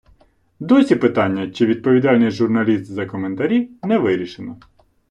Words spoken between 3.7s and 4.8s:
не вирішено.